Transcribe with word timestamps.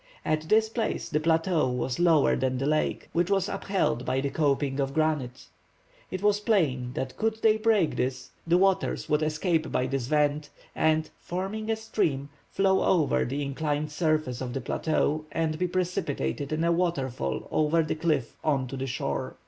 At 0.25 0.49
this 0.49 0.67
place 0.67 1.09
the 1.09 1.19
plateau 1.19 1.69
was 1.69 1.99
lower 1.99 2.35
than 2.35 2.57
the 2.57 2.65
lake, 2.65 3.07
which 3.13 3.29
was 3.29 3.47
upheld 3.47 4.03
by 4.03 4.19
the 4.19 4.31
coping 4.31 4.79
of 4.79 4.95
granite. 4.95 5.45
It 6.09 6.23
was 6.23 6.39
plain 6.39 6.93
that 6.93 7.15
could 7.17 7.39
they 7.43 7.57
break 7.57 7.97
this 7.97 8.31
the 8.47 8.57
waters 8.57 9.07
would 9.09 9.21
escape 9.21 9.71
by 9.71 9.85
this 9.85 10.07
vent, 10.07 10.49
and, 10.75 11.07
forming 11.19 11.69
a 11.69 11.75
stream, 11.75 12.29
flow 12.49 12.83
over 12.83 13.25
the 13.25 13.43
inclined 13.43 13.91
surface 13.91 14.41
of 14.41 14.53
the 14.53 14.61
plateau, 14.61 15.25
and 15.31 15.59
be 15.59 15.67
precipitated 15.67 16.51
in 16.51 16.63
a 16.63 16.71
waterfall 16.71 17.47
over 17.51 17.83
the 17.83 17.93
cliff 17.93 18.35
on 18.43 18.65
to 18.69 18.77
the 18.77 18.87
shore. 18.87 19.35